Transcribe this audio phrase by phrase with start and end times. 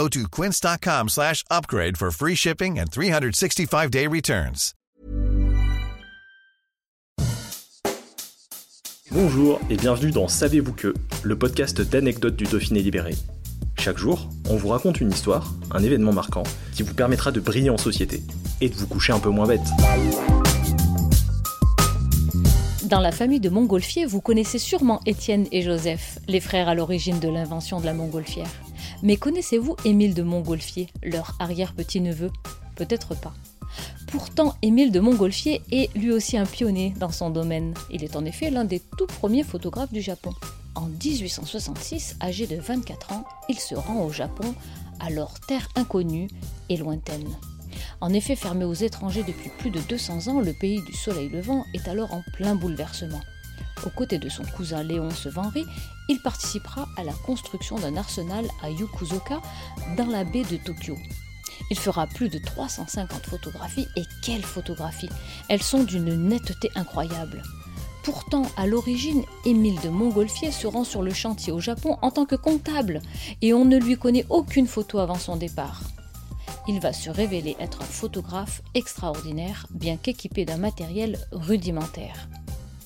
[0.00, 4.72] Go to quince.com slash upgrade for free shipping and 365-day returns.
[9.10, 13.14] Bonjour et bienvenue dans Savez-vous que, le podcast d'anecdotes du Dauphiné libéré.
[13.78, 16.44] Chaque jour, on vous raconte une histoire, un événement marquant,
[16.74, 18.22] qui vous permettra de briller en société
[18.62, 19.60] et de vous coucher un peu moins bête.
[22.84, 27.20] Dans la famille de montgolfiers, vous connaissez sûrement Étienne et Joseph, les frères à l'origine
[27.20, 28.48] de l'invention de la montgolfière.
[29.02, 32.30] Mais connaissez-vous Émile de Montgolfier, leur arrière-petit-neveu?
[32.76, 33.34] Peut-être pas.
[34.08, 37.74] Pourtant, Émile de Montgolfier est lui aussi un pionnier dans son domaine.
[37.90, 40.32] Il est en effet l'un des tout premiers photographes du Japon.
[40.74, 44.54] En 1866, âgé de 24 ans, il se rend au Japon,
[44.98, 46.28] alors terre inconnue
[46.68, 47.28] et lointaine.
[48.00, 51.64] En effet, fermé aux étrangers depuis plus de 200 ans, le pays du soleil levant
[51.74, 53.20] est alors en plein bouleversement.
[53.84, 55.64] Aux côtés de son cousin Léon Sevenry,
[56.08, 59.40] il participera à la construction d'un arsenal à Yokosuka,
[59.96, 60.96] dans la baie de Tokyo.
[61.70, 65.08] Il fera plus de 350 photographies, et quelles photographies
[65.48, 67.42] Elles sont d'une netteté incroyable.
[68.02, 72.24] Pourtant, à l'origine, Émile de Montgolfier se rend sur le chantier au Japon en tant
[72.24, 73.00] que comptable,
[73.40, 75.82] et on ne lui connaît aucune photo avant son départ.
[76.68, 82.28] Il va se révéler être un photographe extraordinaire, bien qu'équipé d'un matériel rudimentaire.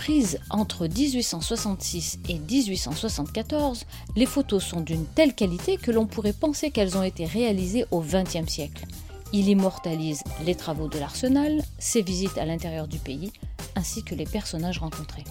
[0.00, 3.84] Prises entre 1866 et 1874,
[4.16, 8.00] les photos sont d'une telle qualité que l'on pourrait penser qu'elles ont été réalisées au
[8.00, 8.86] XXe siècle.
[9.34, 13.30] Il immortalise les travaux de l'arsenal, ses visites à l'intérieur du pays,
[13.76, 15.24] ainsi que les personnages rencontrés.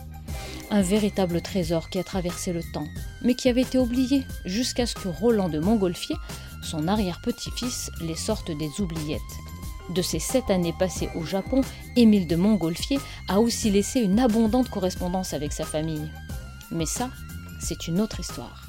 [0.70, 2.88] Un véritable trésor qui a traversé le temps,
[3.24, 6.16] mais qui avait été oublié jusqu'à ce que Roland de Montgolfier,
[6.62, 9.20] son arrière-petit-fils, les sorte des oubliettes.
[9.90, 11.62] De ces sept années passées au Japon,
[11.96, 16.10] Émile de Montgolfier a aussi laissé une abondante correspondance avec sa famille.
[16.72, 17.10] Mais ça,
[17.60, 18.68] c'est une autre histoire.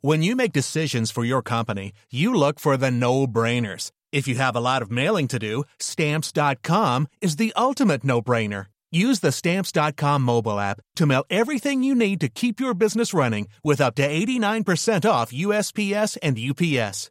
[0.00, 3.92] When you make decisions for your company, you look for the no-brainers.
[4.10, 8.66] If you have a lot of mailing to do, stamps.com is the ultimate no-brainer.
[8.90, 13.48] Use the stamps.com mobile app to mail everything you need to keep your business running
[13.64, 17.10] with up to 89% off USPS and UPS.